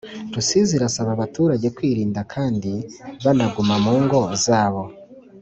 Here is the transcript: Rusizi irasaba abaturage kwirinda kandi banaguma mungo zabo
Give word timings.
Rusizi 0.35 0.73
irasaba 0.77 1.09
abaturage 1.13 1.67
kwirinda 1.75 2.21
kandi 2.33 2.71
banaguma 3.23 3.75
mungo 3.85 4.19
zabo 4.45 4.83